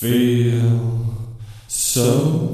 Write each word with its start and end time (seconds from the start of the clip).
feel 0.00 1.36
so 1.68 2.49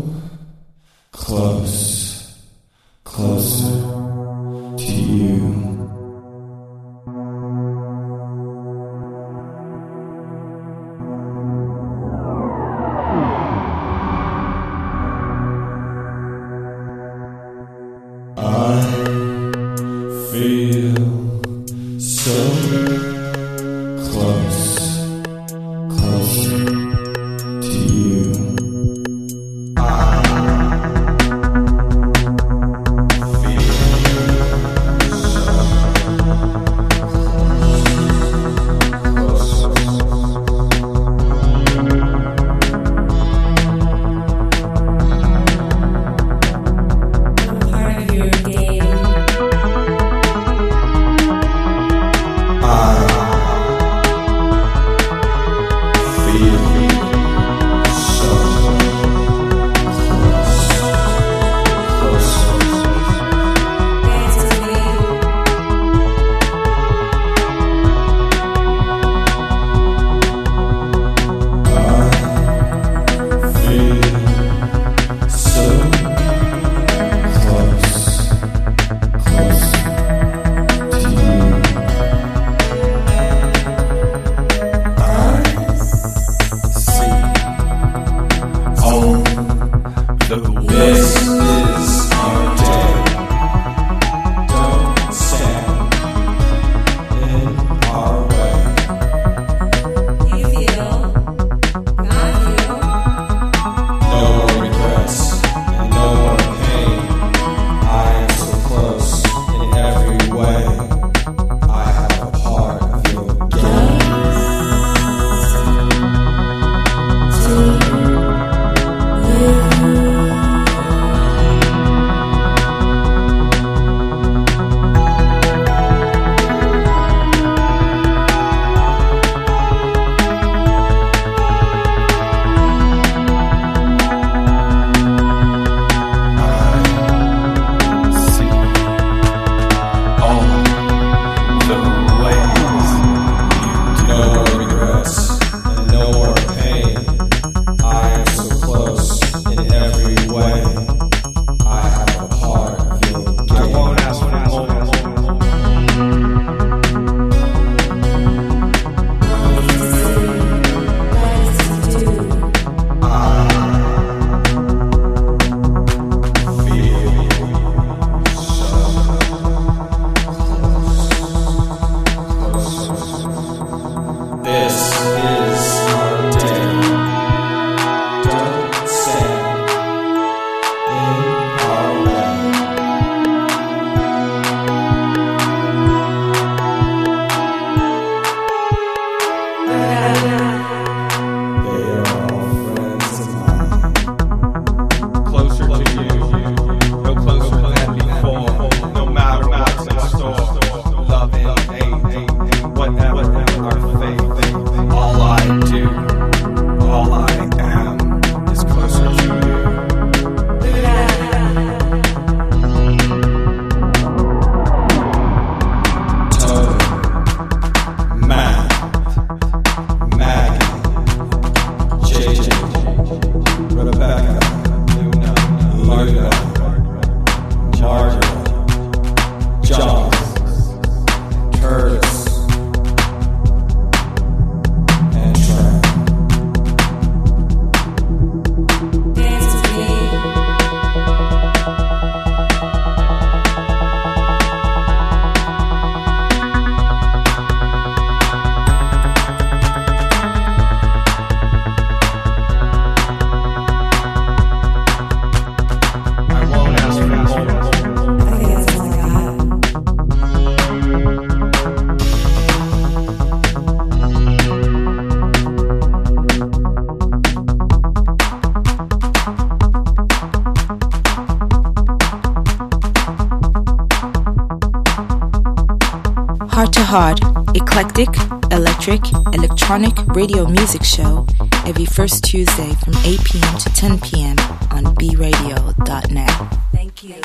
eclectic, 277.76 278.08
electric, 278.52 279.02
electronic 279.34 279.94
radio 280.16 280.46
music 280.48 280.82
show 280.82 281.26
every 281.66 281.84
first 281.84 282.24
Tuesday 282.24 282.72
from 282.82 282.94
8 283.04 283.22
p.m. 283.22 283.58
to 283.58 283.68
10 283.68 284.00
p.m. 284.00 284.38
on 284.70 284.94
bradio.net. 284.94 286.30
Thank 286.72 287.04
you. 287.04 287.16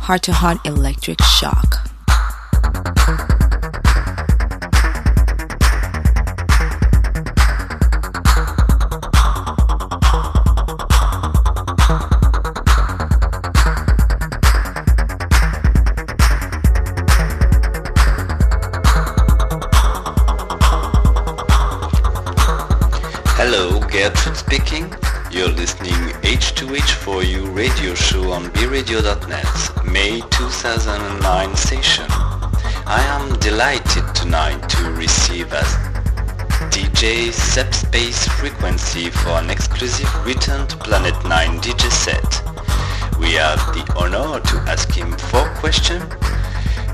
Heart 0.00 0.22
to 0.24 0.32
heart 0.34 0.58
electric 0.66 1.22
shock. 1.22 1.79
Frequency 38.50 39.10
for 39.10 39.30
an 39.38 39.48
exclusive 39.48 40.12
Return 40.26 40.66
to 40.66 40.76
Planet 40.76 41.14
9 41.24 41.60
DJ 41.60 41.88
set. 41.88 42.30
We 43.18 43.34
have 43.34 43.60
the 43.72 43.84
honor 43.96 44.40
to 44.40 44.56
ask 44.68 44.90
him 44.92 45.12
four 45.12 45.48
questions 45.60 46.02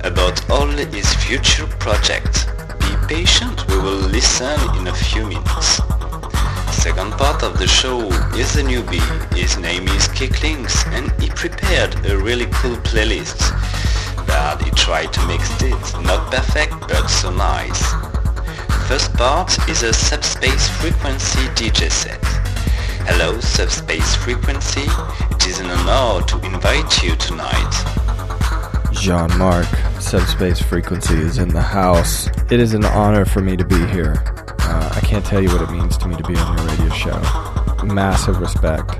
about 0.04 0.48
all 0.50 0.68
his 0.68 1.12
future 1.14 1.66
projects. 1.78 2.44
Be 2.78 2.92
patient, 3.08 3.66
we 3.68 3.78
will 3.78 4.02
listen 4.16 4.60
in 4.76 4.88
a 4.88 4.94
few 4.94 5.26
minutes. 5.26 5.80
Second 6.70 7.12
part 7.12 7.42
of 7.42 7.58
the 7.58 7.66
show 7.66 8.02
is 8.36 8.56
a 8.56 8.62
newbie. 8.62 9.34
His 9.34 9.56
name 9.56 9.88
is 9.88 10.08
Kicklinks 10.08 10.86
and 10.92 11.10
he 11.20 11.30
prepared 11.30 11.94
a 12.04 12.18
really 12.18 12.46
cool 12.52 12.76
playlist. 12.88 13.40
But 14.26 14.62
he 14.62 14.70
tried 14.72 15.12
to 15.14 15.26
mix 15.26 15.50
it, 15.62 16.02
not 16.02 16.30
perfect 16.30 16.78
but 16.80 17.06
so 17.08 17.30
nice. 17.30 18.05
First 18.88 19.12
part 19.14 19.68
is 19.68 19.82
a 19.82 19.92
subspace 19.92 20.68
frequency 20.68 21.40
DJ 21.56 21.90
set. 21.90 22.24
Hello 23.04 23.40
subspace 23.40 24.14
frequency, 24.14 24.84
it 25.32 25.46
is 25.48 25.58
an 25.58 25.66
honor 25.66 26.24
to 26.26 26.40
invite 26.46 27.02
you 27.02 27.16
tonight. 27.16 27.74
Jean-Marc, 28.92 29.66
Subspace 30.00 30.60
Frequency 30.60 31.16
is 31.16 31.38
in 31.38 31.48
the 31.48 31.60
house. 31.60 32.28
It 32.50 32.60
is 32.60 32.74
an 32.74 32.84
honor 32.84 33.24
for 33.24 33.40
me 33.40 33.56
to 33.56 33.64
be 33.64 33.86
here. 33.88 34.22
Uh, 34.60 34.92
I 34.94 35.00
can't 35.00 35.26
tell 35.26 35.42
you 35.42 35.48
what 35.48 35.62
it 35.62 35.72
means 35.72 35.98
to 35.98 36.06
me 36.06 36.14
to 36.14 36.22
be 36.22 36.36
on 36.36 36.56
your 36.56 36.66
radio 36.68 36.88
show. 36.90 37.84
Massive 37.84 38.40
respect. 38.40 38.94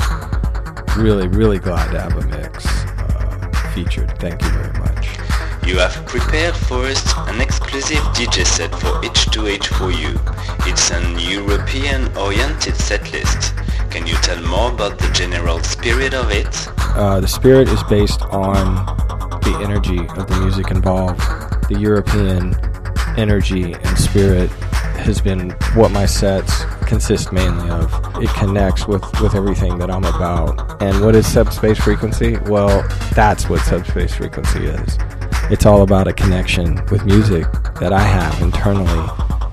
Really, 0.96 1.28
really 1.28 1.60
glad 1.60 1.92
to 1.92 2.00
have 2.00 2.16
a 2.16 2.26
mix 2.26 2.66
uh, 2.66 3.70
featured. 3.72 4.18
Thank 4.18 4.42
you 4.42 4.48
very 4.50 4.78
much. 4.80 5.16
You 5.64 5.78
have 5.78 5.94
prepared 6.06 6.54
for 6.54 6.86
us 6.86 7.02
an 7.28 7.40
exclusive 7.40 7.65
DJ 7.84 8.46
set 8.46 8.70
for 8.70 8.88
H2H4U. 9.02 10.66
It's 10.66 10.90
an 10.90 11.18
European-oriented 11.18 12.72
setlist. 12.72 13.52
Can 13.90 14.06
you 14.06 14.14
tell 14.16 14.40
more 14.46 14.72
about 14.72 14.98
the 14.98 15.10
general 15.12 15.62
spirit 15.62 16.14
of 16.14 16.30
it? 16.30 16.48
Uh, 16.96 17.20
the 17.20 17.28
spirit 17.28 17.68
is 17.68 17.82
based 17.84 18.22
on 18.22 18.86
the 19.42 19.60
energy 19.62 19.98
of 19.98 20.26
the 20.26 20.40
music 20.40 20.70
involved. 20.70 21.20
The 21.68 21.78
European 21.78 22.56
energy 23.18 23.74
and 23.74 23.98
spirit 23.98 24.50
has 24.96 25.20
been 25.20 25.50
what 25.74 25.90
my 25.90 26.06
sets 26.06 26.64
consist 26.86 27.30
mainly 27.30 27.68
of. 27.68 27.92
It 28.22 28.30
connects 28.30 28.88
with, 28.88 29.04
with 29.20 29.34
everything 29.34 29.76
that 29.78 29.90
I'm 29.90 30.04
about. 30.04 30.82
And 30.82 31.04
what 31.04 31.14
is 31.14 31.30
subspace 31.30 31.78
frequency? 31.78 32.38
Well, 32.46 32.88
that's 33.14 33.50
what 33.50 33.60
subspace 33.60 34.14
frequency 34.14 34.64
is. 34.64 34.98
It's 35.48 35.64
all 35.64 35.82
about 35.82 36.08
a 36.08 36.12
connection 36.12 36.84
with 36.86 37.04
music 37.04 37.46
that 37.80 37.92
I 37.92 38.00
have 38.00 38.40
internally 38.42 39.08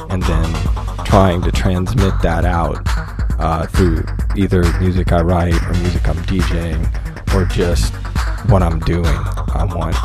and 0.09 0.21
then 0.23 1.05
trying 1.05 1.41
to 1.41 1.51
transmit 1.51 2.13
that 2.21 2.45
out 2.45 2.79
uh, 3.39 3.65
through 3.67 4.03
either 4.35 4.63
music 4.79 5.11
I 5.11 5.21
write 5.21 5.61
or 5.63 5.73
music 5.73 6.07
I'm 6.07 6.15
DJing 6.23 7.33
or 7.33 7.45
just 7.45 7.93
what 8.49 8.63
I'm 8.63 8.79
doing. 8.79 9.05
I 9.05 9.65
want 9.75 9.95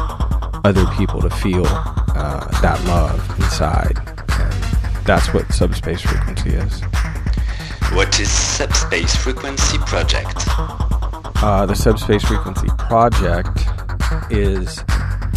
other 0.65 0.87
people 0.97 1.21
to 1.21 1.31
feel 1.31 1.65
uh, 1.67 2.61
that 2.61 2.83
love 2.87 3.19
inside. 3.39 3.99
And 4.31 5.07
that's 5.07 5.33
what 5.33 5.53
subspace 5.53 6.01
frequency 6.01 6.51
is. 6.51 6.83
What 7.93 8.19
is 8.21 8.31
Subspace 8.31 9.17
Frequency 9.17 9.79
Project? 9.79 10.45
Uh, 11.41 11.65
the 11.67 11.75
subspace 11.75 12.25
frequency 12.25 12.67
project 12.79 13.61
is 14.31 14.85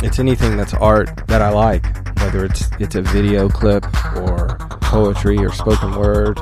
it's 0.04 0.19
anything 0.19 0.57
that's 0.57 0.74
art 0.74 1.27
that 1.27 1.42
I 1.42 1.50
like, 1.50 1.86
whether 2.31 2.45
it's 2.45 2.69
it's 2.80 2.95
a 2.95 3.01
video 3.01 3.50
clip 3.50 3.86
or 4.16 4.56
poetry 4.81 5.38
or 5.38 5.51
spoken 5.51 5.95
word 6.00 6.39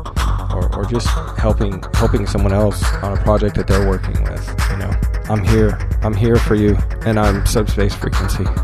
or, 0.53 0.75
or 0.75 0.85
just 0.85 1.07
helping 1.39 1.81
helping 1.93 2.27
someone 2.27 2.53
else 2.53 2.83
on 3.01 3.17
a 3.17 3.21
project 3.21 3.55
that 3.55 3.65
they're 3.65 3.87
working 3.87 4.23
with. 4.23 4.47
You 4.69 4.77
know, 4.77 4.91
I'm 5.29 5.43
here. 5.43 5.79
I'm 6.03 6.13
here 6.13 6.35
for 6.35 6.53
you, 6.53 6.77
and 7.05 7.19
I'm 7.19 7.45
subspace 7.45 7.95
frequency. 7.95 8.45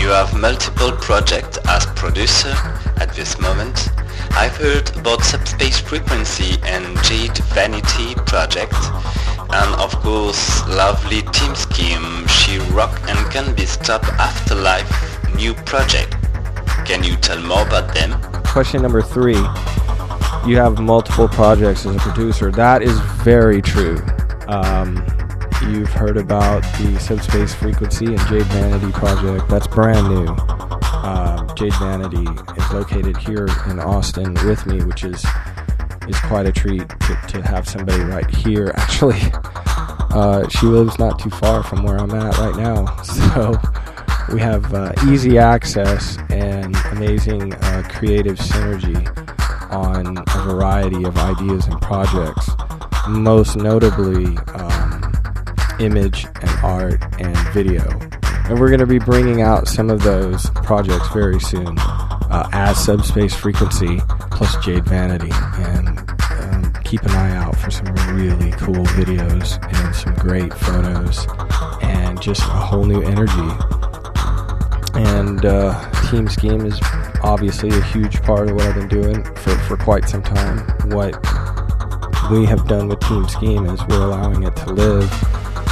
You 0.00 0.08
have 0.08 0.34
multiple 0.40 0.92
projects 0.92 1.58
as 1.68 1.84
producer 1.84 2.54
at 2.96 3.12
this 3.14 3.38
moment. 3.38 3.90
I've 4.30 4.56
heard 4.56 4.96
about 4.96 5.22
Subspace 5.22 5.78
Frequency 5.78 6.56
and 6.64 6.86
Jade 7.04 7.36
Vanity 7.52 8.14
project, 8.24 8.72
and 9.52 9.74
of 9.80 9.92
course 10.00 10.66
lovely 10.68 11.22
Team 11.32 11.54
Scheme, 11.54 12.26
She 12.26 12.58
Rock 12.72 12.98
and 13.08 13.18
Can 13.32 13.54
Be 13.54 13.66
Stopped 13.66 14.08
Afterlife 14.18 15.10
new 15.40 15.54
project. 15.54 16.16
Can 16.84 17.02
you 17.02 17.16
tell 17.16 17.40
more 17.40 17.66
about 17.66 17.94
them? 17.94 18.20
Question 18.44 18.82
number 18.82 19.00
three. 19.00 19.40
You 20.46 20.56
have 20.56 20.78
multiple 20.78 21.28
projects 21.28 21.86
as 21.86 21.96
a 21.96 21.98
producer. 21.98 22.50
That 22.50 22.82
is 22.82 22.98
very 23.24 23.62
true. 23.62 23.98
Um, 24.48 25.04
you've 25.68 25.90
heard 25.90 26.16
about 26.16 26.62
the 26.78 26.98
Subspace 27.00 27.54
Frequency 27.54 28.06
and 28.06 28.20
Jade 28.28 28.46
Vanity 28.46 28.92
project. 28.92 29.48
That's 29.48 29.66
brand 29.66 30.08
new. 30.08 30.26
Um, 31.02 31.48
Jade 31.56 31.74
Vanity 31.74 32.26
is 32.56 32.72
located 32.72 33.16
here 33.16 33.48
in 33.68 33.78
Austin 33.80 34.34
with 34.46 34.66
me, 34.66 34.82
which 34.84 35.04
is 35.04 35.24
is 36.10 36.20
quite 36.20 36.46
a 36.46 36.52
treat 36.52 36.88
to, 36.88 37.18
to 37.28 37.42
have 37.42 37.68
somebody 37.68 38.02
right 38.02 38.28
here. 38.34 38.72
Actually, 38.76 39.20
uh, 40.12 40.48
she 40.48 40.66
lives 40.66 40.98
not 40.98 41.18
too 41.18 41.30
far 41.30 41.62
from 41.62 41.84
where 41.84 41.96
I'm 41.96 42.14
at 42.14 42.36
right 42.38 42.56
now, 42.56 42.96
so 43.02 43.54
we 44.32 44.40
have 44.40 44.72
uh, 44.74 44.92
easy 45.08 45.38
access 45.38 46.18
and 46.28 46.76
amazing 46.92 47.54
uh, 47.54 47.82
creative 47.88 48.36
synergy 48.36 49.00
on 49.70 50.18
a 50.18 50.44
variety 50.44 51.04
of 51.04 51.16
ideas 51.16 51.66
and 51.66 51.80
projects. 51.80 52.50
Most 53.08 53.56
notably, 53.56 54.36
um, 54.54 55.12
image 55.78 56.26
and 56.42 56.50
art 56.62 57.02
and 57.18 57.36
video. 57.54 57.88
And 58.48 58.58
we're 58.58 58.68
going 58.68 58.80
to 58.80 58.86
be 58.86 58.98
bringing 58.98 59.42
out 59.42 59.68
some 59.68 59.90
of 59.90 60.02
those 60.02 60.50
projects 60.50 61.08
very 61.12 61.40
soon 61.40 61.76
uh, 62.30 62.48
as 62.52 62.82
Subspace 62.82 63.34
Frequency 63.34 63.98
plus 64.30 64.56
Jade 64.64 64.84
Vanity. 64.84 65.30
And 65.54 65.98
um, 66.30 66.72
keep 66.84 67.02
an 67.02 67.10
eye 67.10 67.36
out 67.36 67.56
for 67.56 67.70
some 67.70 67.86
really 68.14 68.50
cool 68.52 68.84
videos 68.96 69.58
and 69.72 69.94
some 69.94 70.14
great 70.14 70.52
photos 70.54 71.26
and 71.82 72.20
just 72.20 72.42
a 72.42 72.44
whole 72.44 72.84
new 72.84 73.02
energy. 73.02 73.50
And 74.94 75.44
uh, 75.44 76.08
Team 76.10 76.28
Scheme 76.28 76.66
is 76.66 76.80
obviously 77.22 77.68
a 77.70 77.82
huge 77.82 78.22
part 78.22 78.48
of 78.50 78.56
what 78.56 78.66
I've 78.66 78.74
been 78.74 78.88
doing 78.88 79.24
for, 79.36 79.56
for 79.60 79.76
quite 79.76 80.08
some 80.08 80.22
time. 80.22 80.58
What 80.90 81.14
we 82.30 82.46
have 82.46 82.66
done 82.66 82.88
with 82.88 83.00
Team 83.00 83.28
Scheme 83.28 83.66
is 83.66 83.80
we're 83.88 84.04
allowing 84.04 84.44
it 84.44 84.56
to 84.56 84.72
live 84.72 85.10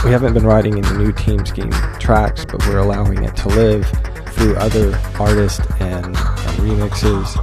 we 0.05 0.13
haven't 0.13 0.33
been 0.33 0.47
writing 0.47 0.79
any 0.79 0.97
new 0.97 1.13
Team 1.13 1.45
Scheme 1.45 1.73
tracks, 1.99 2.45
but 2.45 2.65
we're 2.69 2.79
allowing 2.79 3.25
it 3.25 3.35
to 3.37 3.49
live 3.49 3.85
through 4.29 4.55
other 4.57 4.97
artists 5.19 5.61
and, 5.81 6.07
and 6.07 6.38
remixes 6.59 7.37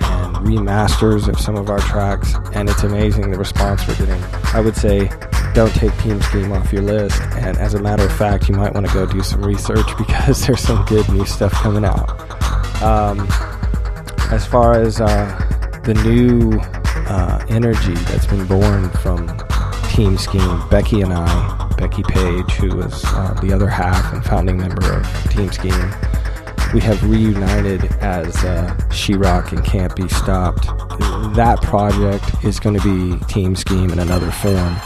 and 0.00 0.36
remasters 0.46 1.28
of 1.28 1.38
some 1.38 1.56
of 1.56 1.70
our 1.70 1.80
tracks, 1.80 2.34
and 2.54 2.68
it's 2.68 2.82
amazing 2.82 3.30
the 3.30 3.38
response 3.38 3.86
we're 3.86 3.96
getting. 3.96 4.22
I 4.54 4.60
would 4.60 4.76
say 4.76 5.10
don't 5.54 5.74
take 5.74 5.96
Team 5.98 6.20
Scheme 6.22 6.52
off 6.52 6.72
your 6.72 6.82
list, 6.82 7.20
and 7.36 7.56
as 7.58 7.74
a 7.74 7.82
matter 7.82 8.04
of 8.04 8.16
fact, 8.16 8.48
you 8.48 8.54
might 8.54 8.72
want 8.74 8.86
to 8.86 8.92
go 8.92 9.06
do 9.06 9.22
some 9.22 9.42
research 9.42 9.86
because 9.98 10.46
there's 10.46 10.60
some 10.60 10.84
good 10.86 11.08
new 11.08 11.24
stuff 11.24 11.52
coming 11.52 11.84
out. 11.84 12.08
Um, 12.82 13.26
as 14.30 14.46
far 14.46 14.80
as 14.80 15.00
uh, 15.00 15.80
the 15.84 15.94
new 15.94 16.60
uh, 17.08 17.44
energy 17.48 17.94
that's 18.04 18.26
been 18.26 18.46
born 18.46 18.90
from 18.90 19.26
Team 19.88 20.16
Scheme, 20.18 20.62
Becky 20.68 21.00
and 21.00 21.12
I, 21.12 21.74
Becky 21.78 22.02
Page, 22.02 22.50
who 22.52 22.76
was 22.76 23.04
uh, 23.06 23.34
the 23.42 23.52
other 23.52 23.68
half 23.68 24.12
and 24.12 24.24
founding 24.24 24.58
member 24.58 24.92
of 24.92 25.30
Team 25.30 25.50
Scheme. 25.50 25.90
We 26.74 26.80
have 26.80 27.02
reunited 27.02 27.84
as 28.02 28.44
uh, 28.44 28.90
She 28.90 29.14
Rock 29.14 29.52
and 29.52 29.64
Can't 29.64 29.94
Be 29.96 30.06
Stopped. 30.08 30.66
That 31.34 31.60
project 31.62 32.44
is 32.44 32.60
going 32.60 32.78
to 32.78 32.82
be 32.82 33.24
Team 33.24 33.56
Scheme 33.56 33.90
in 33.90 33.98
another 33.98 34.30
form. 34.30 34.76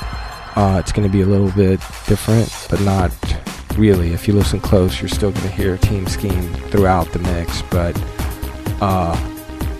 Uh, 0.54 0.78
it's 0.78 0.92
going 0.92 1.08
to 1.08 1.12
be 1.12 1.22
a 1.22 1.26
little 1.26 1.50
bit 1.50 1.80
different, 2.06 2.68
but 2.70 2.80
not 2.82 3.10
really. 3.76 4.12
If 4.12 4.28
you 4.28 4.34
listen 4.34 4.60
close, 4.60 5.00
you're 5.00 5.08
still 5.08 5.32
going 5.32 5.42
to 5.42 5.50
hear 5.50 5.76
Team 5.76 6.06
Scheme 6.06 6.54
throughout 6.70 7.10
the 7.10 7.18
mix, 7.18 7.62
but 7.62 8.00
uh, 8.80 9.16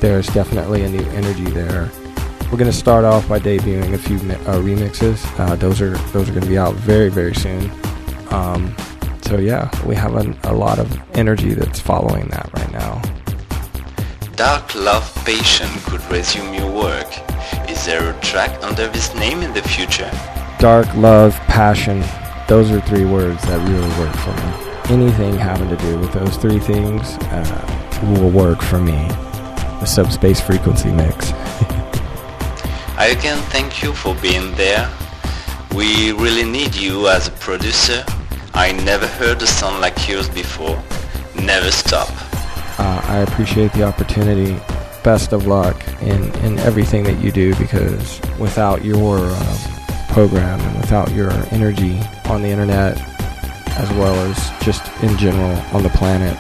there's 0.00 0.26
definitely 0.28 0.82
a 0.82 0.88
new 0.88 1.04
energy 1.10 1.44
there. 1.44 1.88
We're 2.50 2.58
going 2.58 2.70
to 2.70 2.76
start 2.76 3.04
off 3.04 3.28
by 3.28 3.38
debuting 3.38 3.94
a 3.94 3.98
few 3.98 4.16
uh, 4.16 4.58
remixes. 4.60 5.24
Uh, 5.38 5.54
those 5.54 5.80
are 5.80 5.96
those 6.08 6.28
are 6.28 6.32
going 6.32 6.42
to 6.42 6.50
be 6.50 6.58
out 6.58 6.74
very 6.74 7.10
very 7.10 7.34
soon. 7.34 7.70
Um, 8.30 8.74
so 9.22 9.38
yeah, 9.38 9.70
we 9.86 9.94
have 9.94 10.14
an, 10.16 10.38
a 10.44 10.52
lot 10.52 10.78
of 10.78 11.00
energy 11.16 11.54
that's 11.54 11.80
following 11.80 12.28
that 12.28 12.50
right 12.54 12.72
now. 12.72 13.00
Dark 14.36 14.74
Love 14.74 15.14
Passion 15.24 15.68
could 15.84 16.04
resume 16.10 16.54
your 16.54 16.70
work. 16.70 17.08
Is 17.68 17.84
there 17.86 18.10
a 18.10 18.20
track 18.20 18.62
under 18.62 18.88
this 18.88 19.14
name 19.14 19.42
in 19.42 19.52
the 19.52 19.62
future? 19.62 20.10
Dark 20.58 20.86
love, 20.94 21.34
passion. 21.48 22.04
Those 22.46 22.70
are 22.70 22.80
three 22.82 23.04
words 23.04 23.42
that 23.42 23.58
really 23.68 23.88
work 23.98 24.14
for 24.22 24.30
me. 24.30 25.02
Anything 25.02 25.34
having 25.34 25.68
to 25.68 25.76
do 25.76 25.98
with 25.98 26.12
those 26.12 26.36
three 26.36 26.60
things 26.60 27.16
uh, 27.32 28.16
will 28.16 28.30
work 28.30 28.62
for 28.62 28.78
me. 28.78 29.08
The 29.80 29.86
subspace 29.86 30.40
frequency 30.40 30.92
mix. 30.92 31.32
I 32.96 33.16
again 33.18 33.38
thank 33.50 33.82
you 33.82 33.92
for 33.92 34.14
being 34.16 34.54
there. 34.54 34.88
We 35.74 36.12
really 36.12 36.44
need 36.44 36.74
you 36.76 37.08
as 37.08 37.26
a 37.26 37.32
producer. 37.32 38.04
I 38.54 38.72
never 38.72 39.06
heard 39.06 39.40
a 39.42 39.46
sound 39.46 39.80
like 39.80 40.08
yours 40.08 40.28
before. 40.28 40.82
Never 41.40 41.70
stop. 41.70 42.10
Uh, 42.78 43.00
I 43.04 43.18
appreciate 43.18 43.72
the 43.72 43.84
opportunity. 43.84 44.58
Best 45.02 45.32
of 45.32 45.46
luck 45.46 45.82
in, 46.02 46.34
in 46.44 46.58
everything 46.60 47.02
that 47.04 47.18
you 47.18 47.32
do 47.32 47.54
because 47.56 48.20
without 48.38 48.84
your 48.84 49.18
uh, 49.18 50.06
program 50.10 50.60
and 50.60 50.80
without 50.80 51.10
your 51.12 51.32
energy 51.50 51.98
on 52.26 52.42
the 52.42 52.48
internet, 52.48 53.00
as 53.78 53.90
well 53.92 54.14
as 54.14 54.64
just 54.64 54.86
in 55.02 55.16
general 55.16 55.56
on 55.74 55.82
the 55.82 55.90
planet, 55.90 56.36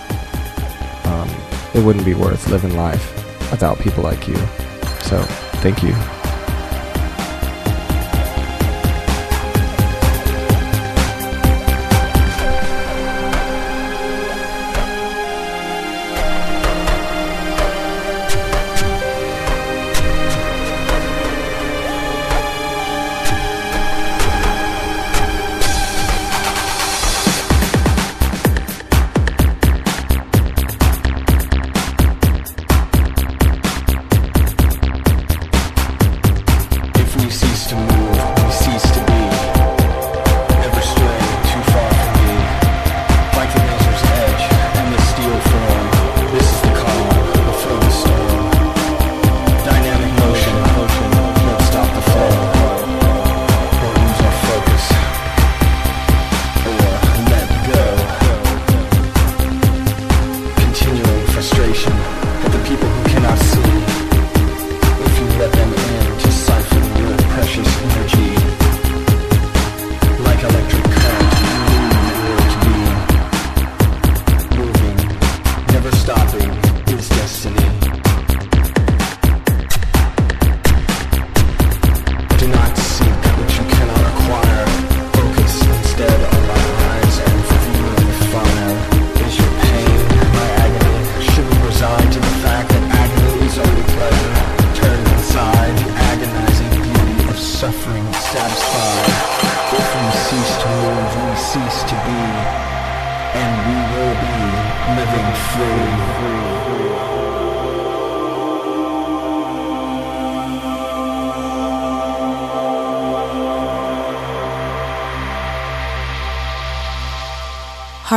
um, 1.06 1.28
it 1.74 1.84
wouldn't 1.84 2.04
be 2.04 2.14
worth 2.14 2.48
living 2.48 2.76
life 2.76 3.10
without 3.50 3.78
people 3.78 4.04
like 4.04 4.28
you. 4.28 4.36
So, 5.00 5.22
thank 5.62 5.82
you. 5.82 6.21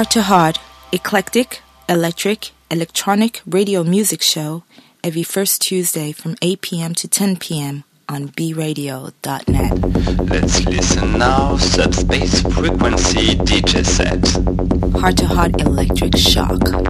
Heart 0.05 0.13
to 0.13 0.21
Heart, 0.21 0.59
eclectic, 0.91 1.61
electric, 1.89 2.51
electronic 2.69 3.41
radio 3.47 3.83
music 3.83 4.21
show 4.21 4.61
every 5.03 5.23
first 5.23 5.63
Tuesday 5.63 6.11
from 6.11 6.35
8 6.43 6.61
p.m. 6.61 6.93
to 6.93 7.07
10 7.07 7.37
p.m. 7.37 7.85
on 8.07 8.27
bradio.net. 8.27 10.29
Let's 10.29 10.63
listen 10.65 11.17
now. 11.17 11.57
Subspace 11.57 12.43
Frequency 12.53 13.35
DJ 13.35 13.83
set. 13.83 15.01
Heart 15.01 15.17
to 15.17 15.25
Heart 15.25 15.61
Electric 15.61 16.15
Shock. 16.15 16.84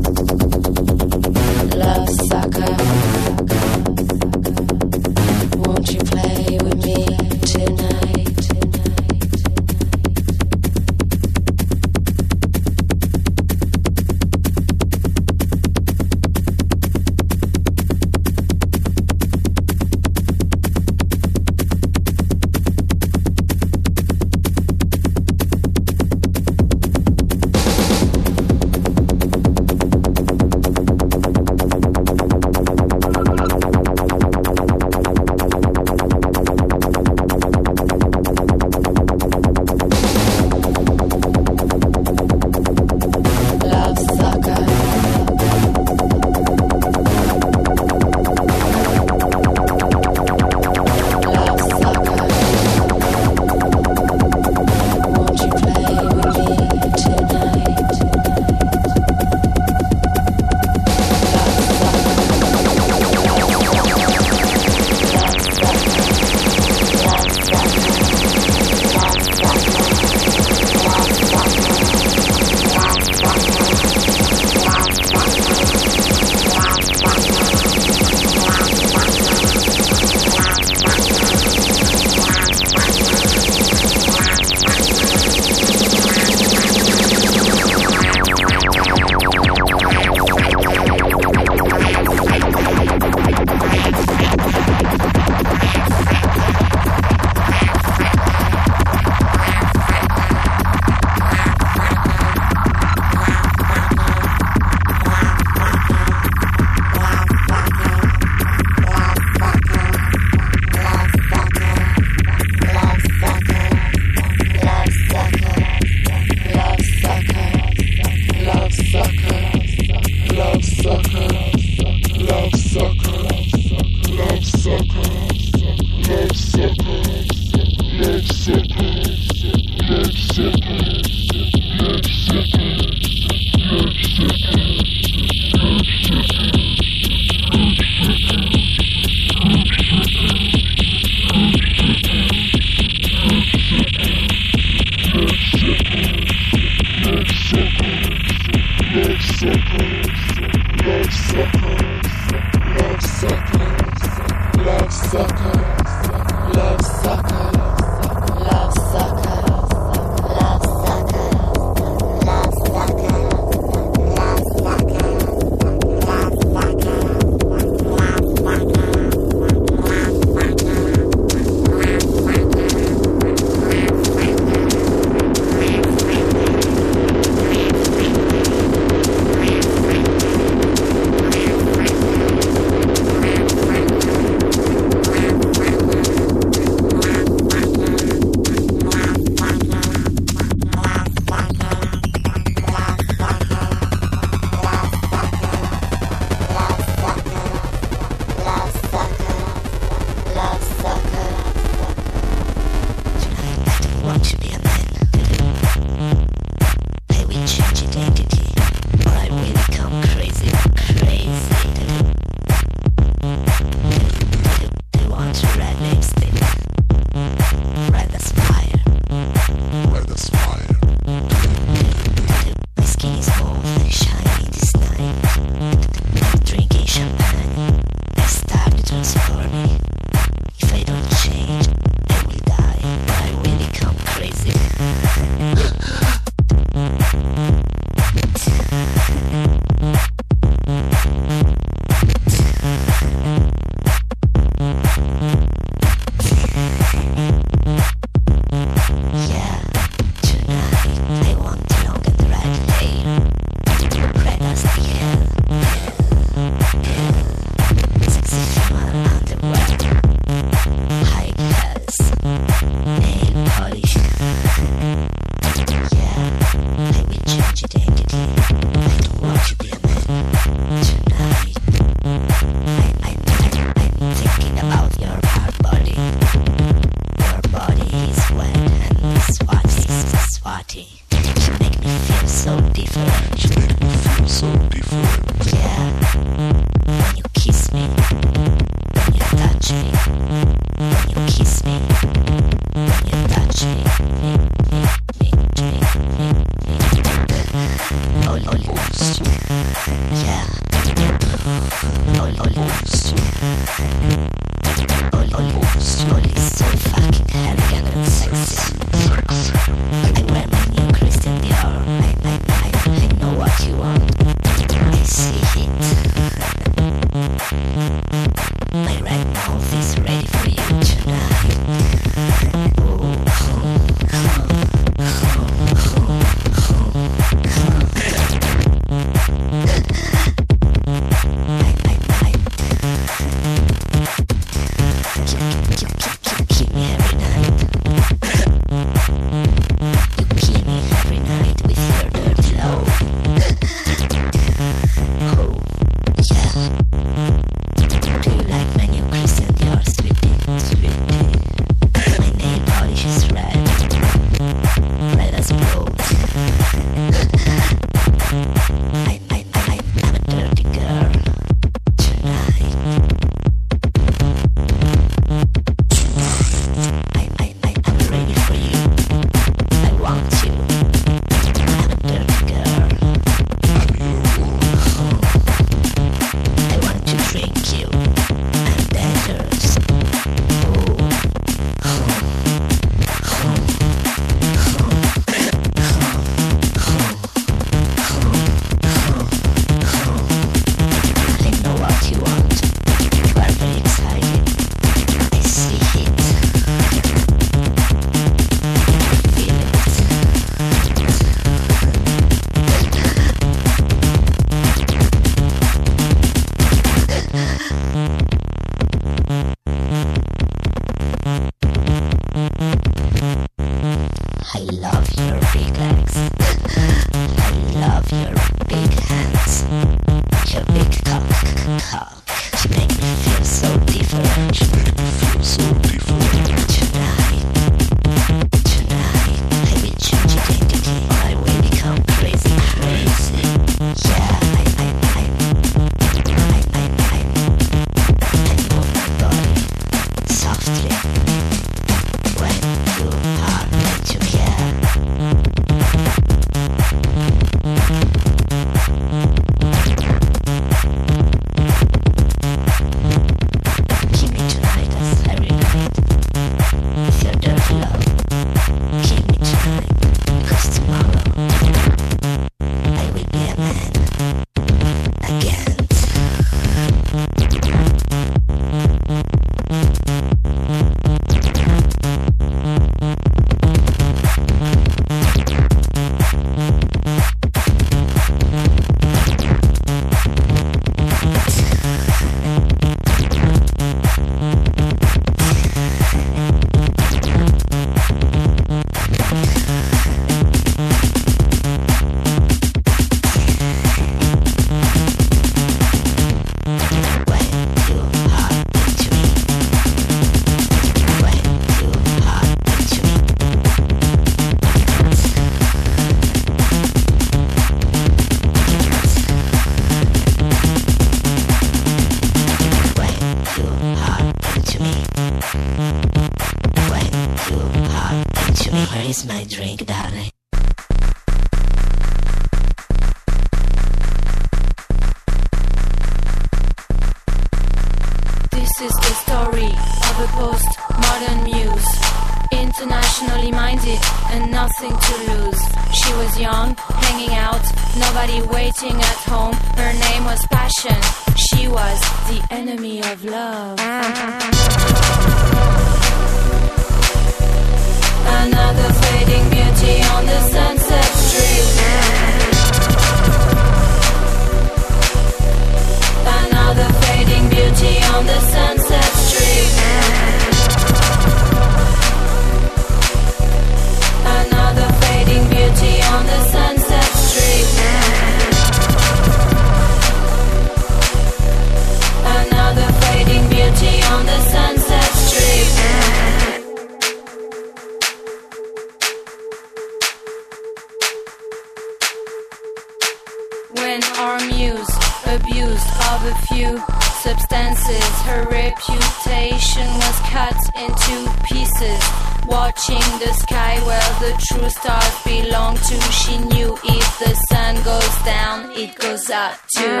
her 588.24 588.42
reputation 588.48 589.86
was 590.00 590.18
cut 590.32 590.56
into 590.74 591.16
pieces. 591.44 592.02
Watching 592.46 593.04
the 593.20 593.32
sky 593.44 593.78
where 593.84 594.10
the 594.20 594.32
true 594.46 594.68
stars 594.70 595.16
belong 595.24 595.76
to, 595.76 595.96
she 596.12 596.38
knew 596.38 596.76
if 596.84 597.18
the 597.18 597.34
sun 597.48 597.74
goes 597.84 598.16
down, 598.24 598.70
it 598.72 598.94
goes 598.96 599.28
up 599.30 599.58
too. 599.76 600.00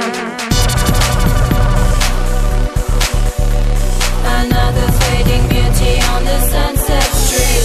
Another 4.40 4.88
fading 5.04 5.44
beauty 5.48 5.94
on 6.12 6.24
the 6.24 6.40
sunset 6.52 7.10
street. 7.24 7.64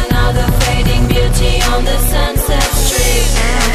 Another 0.00 0.48
fading 0.64 1.06
beauty 1.08 1.60
on 1.72 1.84
the 1.84 1.98
sunset 1.98 2.70
street. 2.72 3.73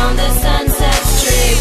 on 0.00 0.16
the 0.16 0.30
Sunset 0.44 1.02
Strip. 1.16 1.58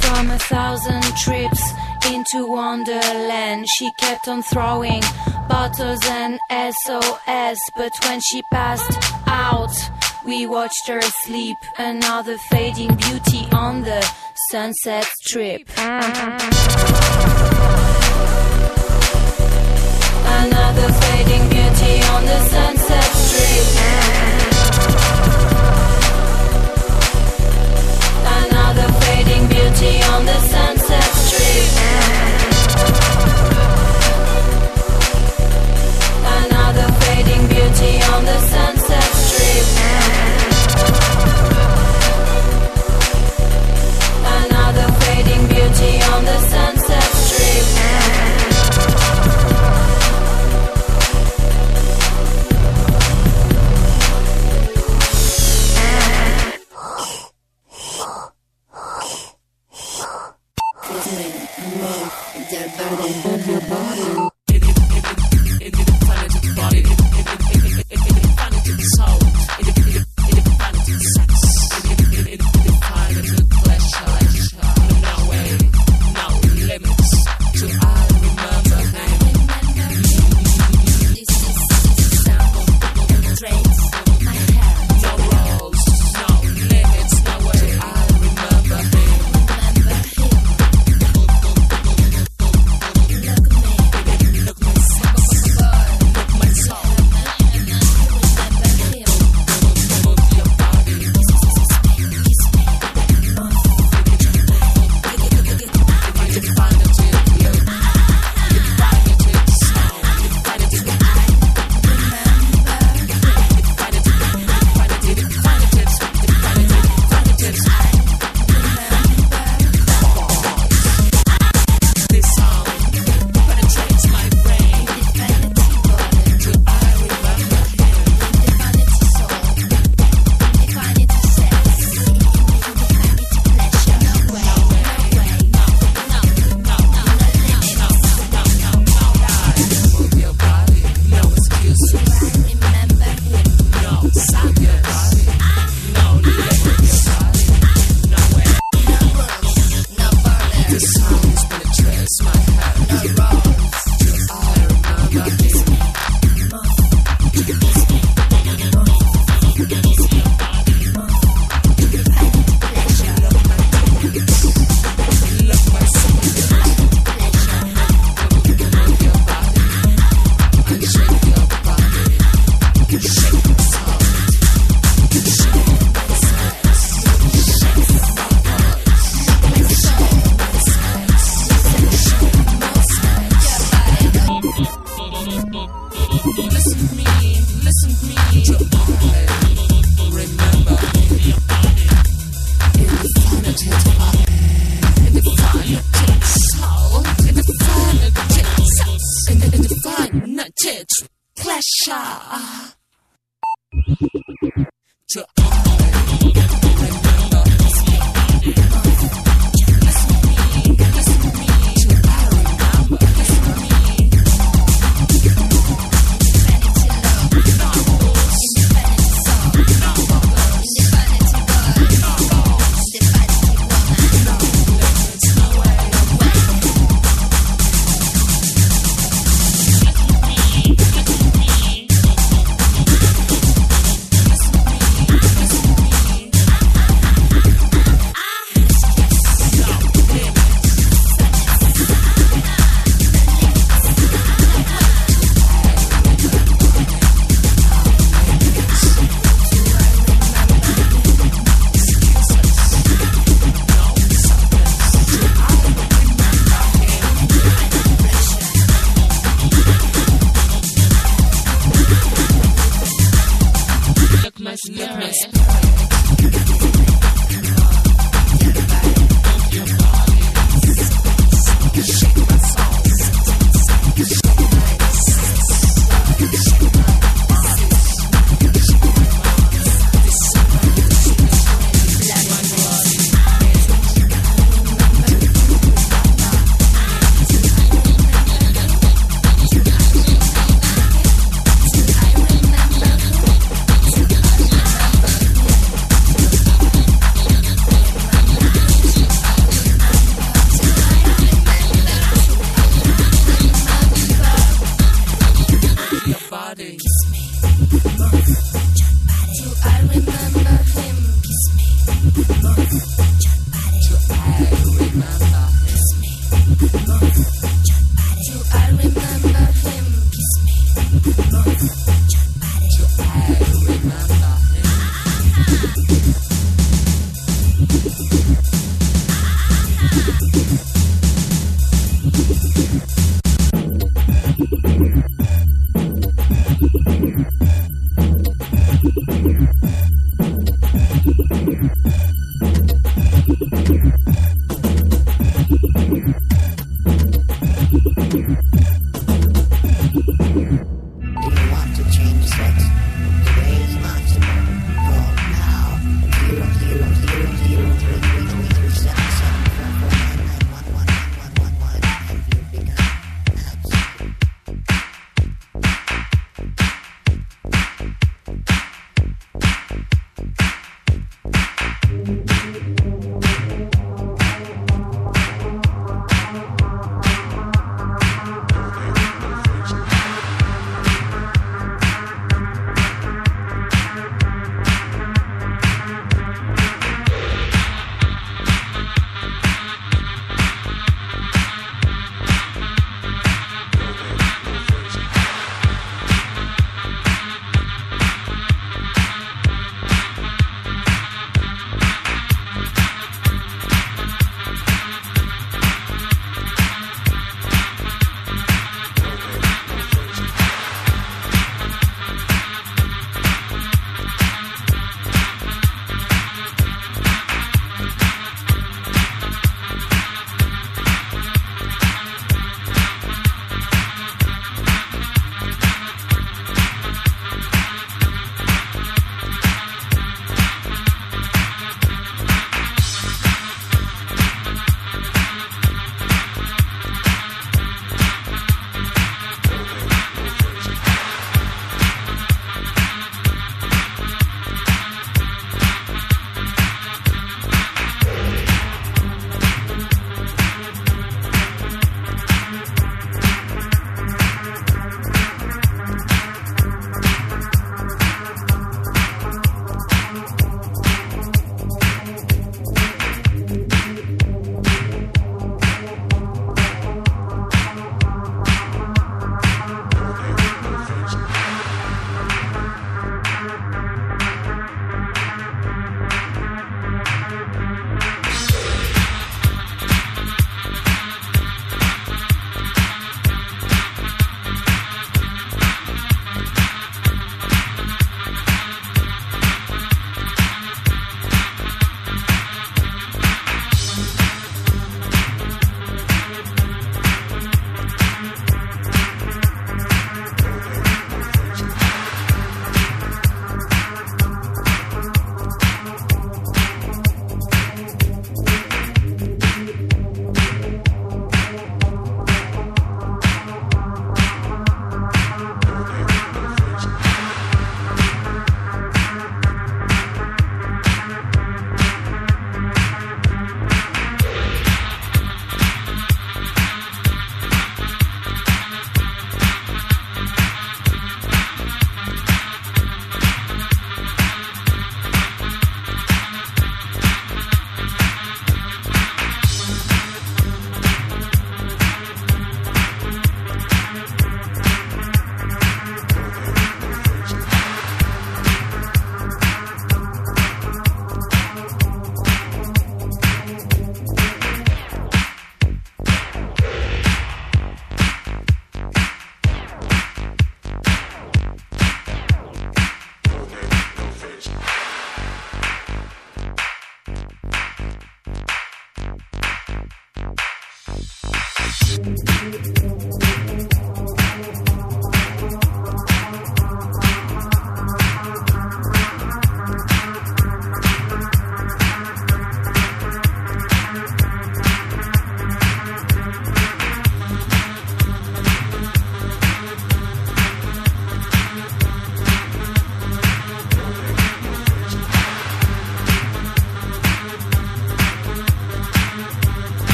From 0.00 0.30
a 0.30 0.38
thousand 0.38 1.02
trips 1.16 1.62
into 2.12 2.46
Wonderland, 2.46 3.66
she 3.76 3.90
kept 3.98 4.28
on 4.28 4.42
throwing 4.42 5.02
bottles 5.48 6.00
and 6.06 6.38
SOS. 6.50 7.58
But 7.76 7.92
when 8.04 8.20
she 8.20 8.42
passed 8.52 8.92
out, 9.26 9.74
we 10.24 10.46
watched 10.46 10.86
her 10.88 11.02
sleep. 11.24 11.56
Another 11.78 12.36
fading 12.50 12.94
beauty 12.96 13.46
on 13.52 13.82
the 13.82 14.02
Sunset 14.50 15.04
Strip. 15.20 15.68
Another 20.38 20.92
fading 21.00 21.48
beauty 21.48 22.02
on 22.14 22.24
the 22.24 22.40
Sunset 22.50 22.75
on 29.84 30.24
the 30.24 30.38
Sunset 30.40 31.02
Strip. 31.02 31.68
Another 36.24 36.88
fading 37.00 37.46
beauty 37.46 38.00
on 38.02 38.24
the 38.24 38.38
Sunset 38.38 39.12
Strip. 39.26 39.66
Another 44.40 44.92
fading 45.00 45.46
beauty 45.46 46.02
on 46.04 46.24
the 46.24 46.38
Sunset 46.38 47.02
Strip. 47.02 47.85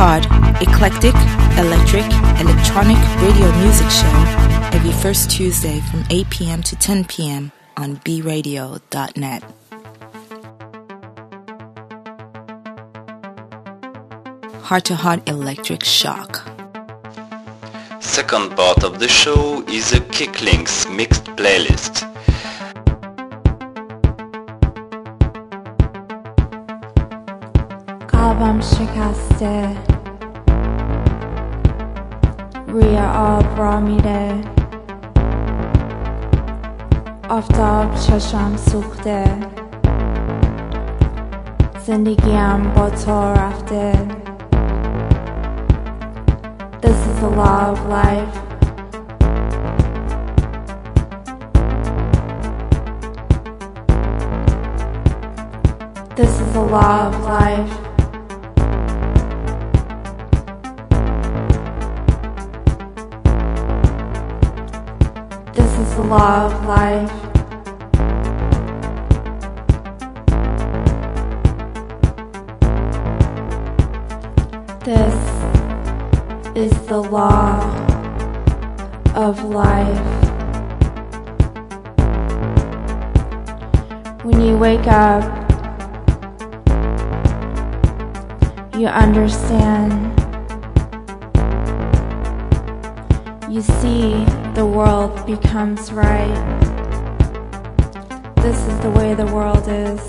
Heart, 0.00 0.62
eclectic, 0.62 1.14
electric, 1.58 2.06
electronic 2.40 2.96
radio 3.20 3.52
music 3.58 3.90
show 3.90 4.70
every 4.72 4.90
first 4.90 5.30
Tuesday 5.30 5.80
from 5.80 6.02
8 6.08 6.30
p.m. 6.30 6.62
to 6.62 6.76
10 6.76 7.04
p.m. 7.04 7.52
on 7.76 7.96
bradio.net. 7.96 9.42
Heart 14.62 14.84
to 14.86 14.94
Heart 14.94 15.28
Electric 15.28 15.84
Shock. 15.84 16.36
Second 18.00 18.56
part 18.56 18.82
of 18.82 18.98
the 18.98 19.08
show 19.08 19.62
is 19.68 19.92
a 19.92 20.00
Kicklinks 20.00 20.90
mixed 20.90 21.24
playlist. 21.36 22.06
قلبم 28.26 28.60
شکسته 28.60 29.89
Rhea 32.73 33.03
آبرامیده 33.17 34.33
آفتاب 37.29 37.95
چشم 37.95 38.55
سوخته 38.55 39.23
زندگیم 41.85 42.71
با 42.75 42.89
تو 42.89 43.21
رفته 43.21 43.93
This 46.81 46.99
is 47.09 47.19
the 47.19 47.29
law 47.29 47.71
of 47.73 47.79
life. 47.97 48.35
This 56.15 56.33
is 56.41 56.53
the 56.53 56.65
law 56.75 57.07
of 57.07 57.15
life. 57.25 57.80
Law 66.11 66.45
of 66.45 66.65
life. 66.65 67.09
This 74.83 75.15
is 76.53 76.73
the 76.87 77.01
law 77.01 77.61
of 79.15 79.41
life. 79.45 80.05
When 84.25 84.41
you 84.41 84.57
wake 84.57 84.87
up, 84.87 85.23
you 88.75 88.87
understand. 88.87 90.20
You 93.61 93.67
see 93.79 94.25
the 94.55 94.65
world 94.65 95.23
becomes 95.27 95.91
right. 95.91 96.33
This 98.37 98.57
is 98.57 98.79
the 98.79 98.89
way 98.89 99.13
the 99.13 99.27
world 99.27 99.67
is. 99.67 100.01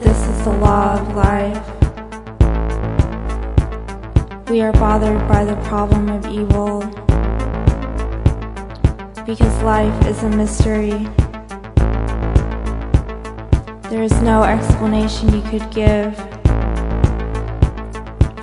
This 0.00 0.16
is 0.28 0.44
the 0.44 0.52
law 0.60 1.00
of 1.00 1.16
life. 1.16 1.66
We 4.48 4.60
are 4.60 4.70
bothered 4.74 5.26
by 5.26 5.44
the 5.44 5.56
problem 5.64 6.08
of 6.08 6.26
evil 6.26 6.82
because 9.26 9.62
life 9.64 10.06
is 10.06 10.22
a 10.22 10.30
mystery. 10.30 11.08
There 13.90 14.04
is 14.04 14.12
no 14.22 14.44
explanation 14.44 15.34
you 15.34 15.42
could 15.42 15.68
give 15.72 16.16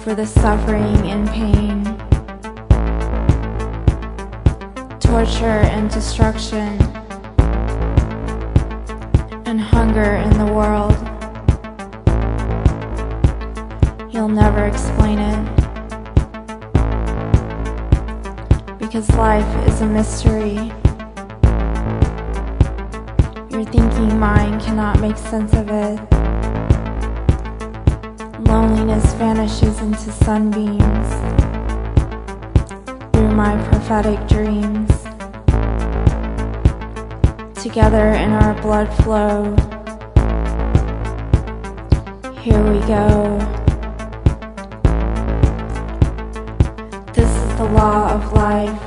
for 0.04 0.16
the 0.16 0.26
suffering 0.26 1.12
and 1.12 1.30
pain, 1.30 1.99
torture 5.26 5.68
and 5.76 5.92
destruction, 5.92 6.80
and 9.46 9.60
hunger 9.60 10.16
in 10.16 10.30
the 10.38 10.46
world. 10.54 10.96
You'll 14.14 14.30
never 14.30 14.66
explain 14.66 15.20
it. 15.20 15.46
Because 18.80 19.10
life 19.16 19.68
is 19.68 19.82
a 19.82 19.86
mystery. 19.86 20.72
Your 23.52 23.66
thinking 23.66 24.18
mind 24.18 24.62
cannot 24.62 25.02
make 25.02 25.18
sense 25.18 25.52
of 25.52 25.68
it. 25.70 26.00
Loneliness 28.48 29.14
vanishes 29.16 29.82
into 29.82 30.14
sunbeams 30.24 31.10
through 33.12 33.36
my 33.36 33.62
prophetic 33.68 34.26
dreams. 34.30 34.89
Together 37.70 38.10
in 38.14 38.32
our 38.32 38.60
blood 38.64 38.92
flow. 39.04 39.56
Here 42.42 42.64
we 42.64 42.80
go. 42.88 43.38
This 47.14 47.30
is 47.30 47.58
the 47.58 47.66
law 47.66 48.10
of 48.10 48.34
life. 48.34 48.82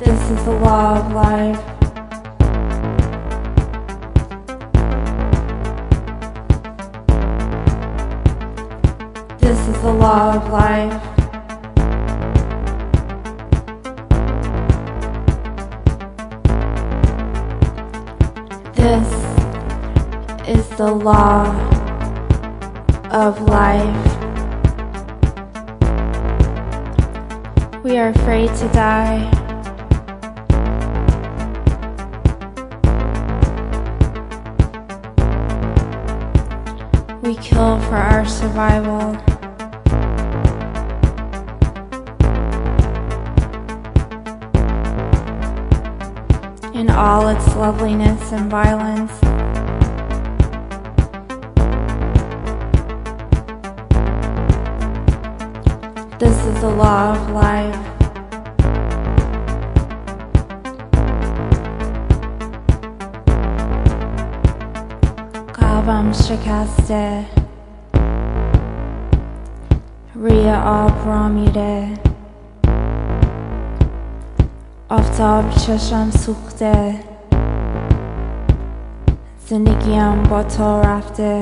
This 0.00 0.30
is 0.30 0.44
the 0.46 0.52
law 0.52 1.00
of 1.00 1.12
life. 1.12 1.60
This 9.38 9.58
is 9.68 9.82
the 9.82 9.92
law 9.92 10.36
of 10.36 10.50
life. 10.50 11.09
The 20.80 20.90
law 20.90 21.44
of 23.10 23.38
life. 23.42 24.06
We 27.84 27.98
are 27.98 28.08
afraid 28.08 28.48
to 28.48 28.68
die. 28.72 29.28
We 37.20 37.34
kill 37.34 37.78
for 37.80 37.96
our 37.96 38.24
survival. 38.24 39.10
In 46.74 46.88
all 46.88 47.28
its 47.28 47.54
loveliness 47.54 48.32
and 48.32 48.50
violence. 48.50 49.29
the 56.61 56.69
law 56.69 57.13
of 57.13 57.29
life. 57.31 57.95
قلبم 65.53 66.11
شکسته 66.11 67.25
روی 70.15 70.51
آب 70.51 71.05
را 71.05 71.27
میره 71.27 71.87
آفتاب 74.89 75.49
چشم 75.49 76.09
سوخته 76.09 76.95
زندگیم 79.45 80.23
با 80.23 80.43
تو 80.43 80.81
رفته 80.81 81.39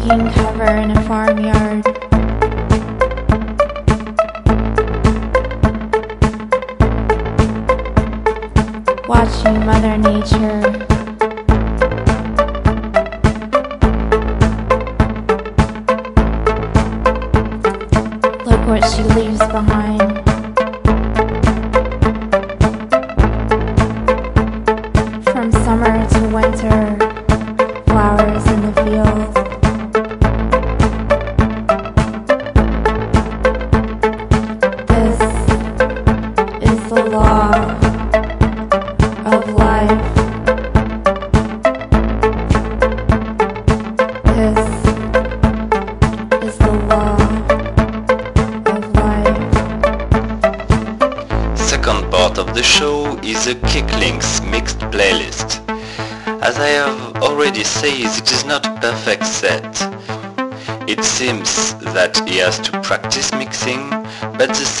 Taking 0.00 0.30
cover 0.30 0.64
in 0.64 0.90
a 0.92 1.02
farmyard. 1.02 1.84
Watching 9.06 9.66
Mother 9.66 9.98
Nature. 9.98 10.62
Look 18.46 18.66
what 18.66 18.82
she 18.88 19.02
leaves 19.02 19.38
behind. 19.38 19.89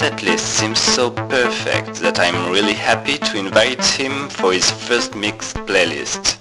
Setlist 0.00 0.38
seems 0.38 0.80
so 0.80 1.10
perfect 1.10 1.96
that 1.96 2.18
I'm 2.18 2.50
really 2.50 2.72
happy 2.72 3.18
to 3.18 3.38
invite 3.38 3.84
him 3.84 4.30
for 4.30 4.50
his 4.50 4.70
first 4.70 5.14
mixed 5.14 5.56
playlist. 5.68 6.39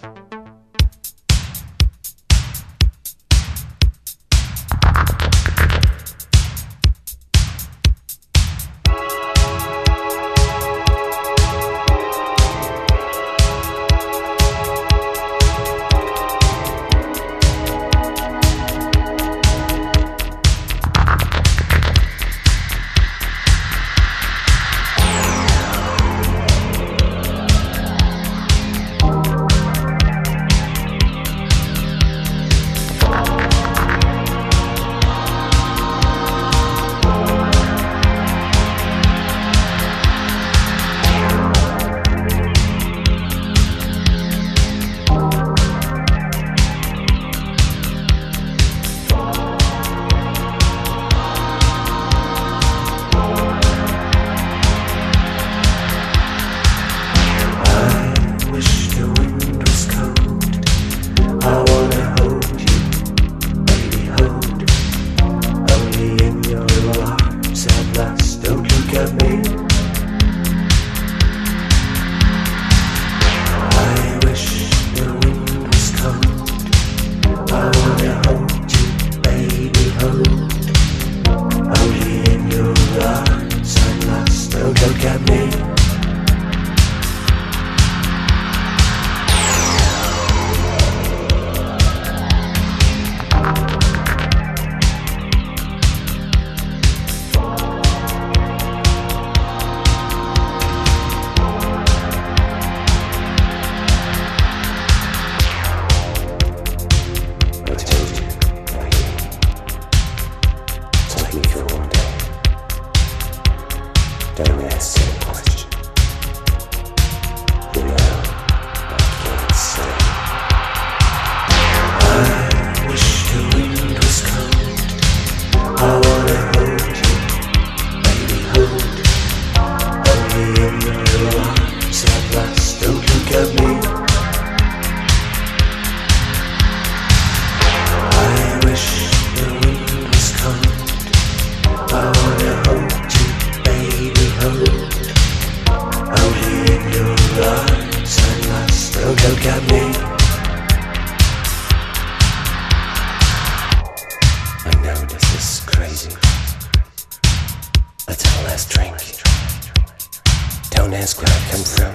Don't 160.71 160.93
ask 160.93 161.21
where 161.21 161.27
I 161.27 161.39
come 161.51 161.63
from, 161.63 161.93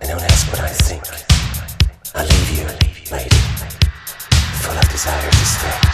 and 0.00 0.10
don't 0.10 0.22
ask 0.22 0.50
what 0.52 0.60
I 0.60 0.68
think. 0.68 1.02
I 2.14 2.24
leave 2.24 2.58
you, 2.58 2.66
lady, 3.10 3.36
full 4.60 4.76
of 4.76 4.88
desire 4.90 5.30
to 5.30 5.36
stay. 5.36 5.89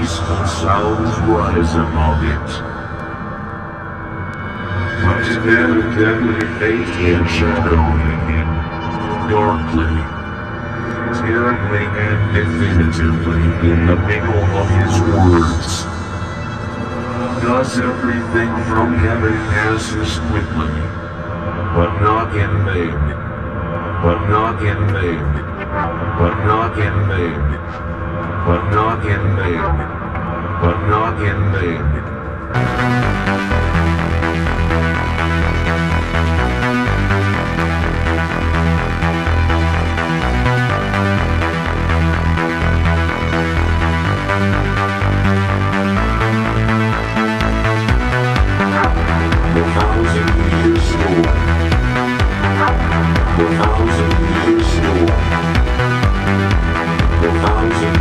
Peaceful 0.00 0.46
sounds 0.46 1.12
rise 1.28 1.74
above 1.74 2.24
it. 2.24 2.50
But 5.04 5.24
then 5.44 5.70
a 5.76 5.86
deadly 6.00 6.40
fate 6.58 6.94
and 7.12 7.28
shadowing 7.28 8.16
him, 8.32 8.48
darkly, 9.28 9.96
terribly 11.20 11.84
and 12.06 12.20
definitively 12.32 13.44
in 13.68 13.86
the 13.86 13.96
middle 14.08 14.44
of 14.60 14.68
his 14.80 14.94
words. 15.04 15.84
Does 17.44 17.78
everything 17.78 18.50
from 18.70 18.94
heaven 18.94 19.36
passes 19.52 20.18
quickly, 20.30 20.80
but 21.76 21.92
not 22.00 22.34
in 22.34 22.52
vain, 22.64 23.00
but 24.02 24.28
not 24.28 24.62
in 24.62 24.80
vain, 24.94 25.26
but 26.18 26.34
not 26.46 26.78
in 26.78 27.08
vain 27.08 27.99
but 28.46 28.70
not 28.70 29.04
in 29.04 29.36
vain, 29.36 29.60
but 30.62 30.78
not 30.88 31.20
in 31.20 31.52
vain. 31.52 31.84
Thousand 49.70 50.30
year 50.50 50.76
storm. 50.80 51.22
The 57.20 57.30
thousand 57.42 57.99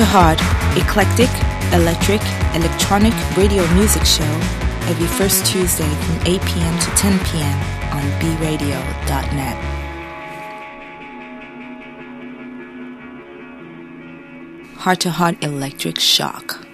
To 0.00 0.06
Heart, 0.06 0.40
eclectic, 0.78 1.28
electric, 1.74 2.22
electronic 2.54 3.12
radio 3.36 3.62
music 3.74 4.06
show 4.06 4.32
every 4.88 5.06
first 5.06 5.44
Tuesday 5.44 5.88
from 6.04 6.16
8 6.24 6.40
p.m. 6.40 6.78
to 6.78 6.90
10 6.96 7.18
p.m. 7.26 7.58
on 7.92 8.02
bradio.net. 8.18 9.56
Heart 14.78 15.00
to 15.00 15.10
Heart 15.10 15.44
Electric 15.44 16.00
Shock. 16.00 16.64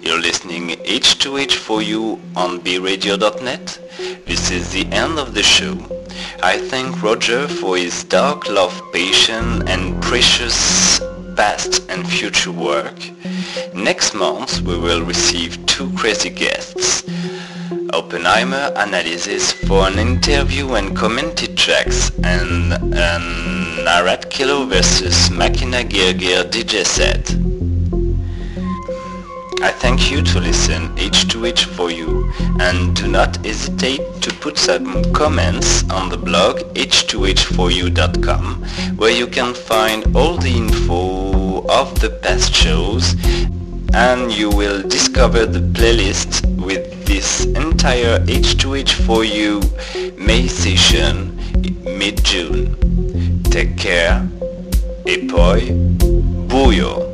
You're 0.00 0.20
listening 0.20 0.70
H2H4U 0.70 2.18
on 2.34 2.58
bradio.net. 2.58 3.78
This 4.26 4.50
is 4.50 4.72
the 4.72 4.86
end 4.86 5.20
of 5.20 5.34
the 5.34 5.44
show. 5.44 5.78
I 6.42 6.58
thank 6.58 7.00
Roger 7.04 7.46
for 7.46 7.76
his 7.76 8.02
dark 8.02 8.48
love, 8.48 8.74
passion 8.92 9.68
and 9.68 10.02
precious 10.02 11.03
past 11.44 11.82
and 11.90 12.08
future 12.08 12.50
work. 12.50 12.98
Next 13.74 14.14
month 14.14 14.62
we 14.62 14.76
will 14.78 15.02
receive 15.04 15.52
two 15.66 15.88
crazy 15.92 16.30
guests. 16.30 17.04
Oppenheimer 17.92 18.72
analysis 18.76 19.52
for 19.52 19.80
an 19.86 19.98
interview 19.98 20.66
and 20.78 20.96
commented 20.96 21.52
tracks 21.58 22.10
and 22.36 22.72
an 23.08 23.26
Arat 23.96 24.30
Kilo 24.30 24.64
versus 24.64 25.16
Makina 25.40 25.82
Gear 25.86 26.14
Gear 26.14 26.44
DJ 26.44 26.74
set. 26.96 27.24
I 29.68 29.70
thank 29.82 30.10
you 30.10 30.22
to 30.22 30.40
listen 30.40 30.82
H2H4U 30.96 32.08
and 32.60 32.96
do 32.96 33.06
not 33.06 33.36
hesitate 33.44 34.00
to 34.22 34.32
put 34.44 34.56
some 34.56 35.12
comments 35.12 35.68
on 35.90 36.08
the 36.08 36.16
blog 36.16 36.60
h2h4u.com 36.74 38.44
where 38.96 39.10
you 39.10 39.26
can 39.26 39.52
find 39.54 40.16
all 40.16 40.36
the 40.36 40.54
info 40.62 41.23
of 41.68 42.00
the 42.00 42.10
past 42.22 42.54
shows 42.54 43.14
and 43.94 44.32
you 44.32 44.50
will 44.50 44.82
discover 44.82 45.46
the 45.46 45.60
playlist 45.60 46.44
with 46.64 47.04
this 47.06 47.44
entire 47.44 48.18
H2H4U 48.26 50.18
May 50.18 50.46
session 50.48 51.34
mid-June. 51.84 52.76
Take 53.44 53.76
care. 53.76 54.26
E 55.06 55.28
poi, 55.28 55.70
buio. 56.48 57.13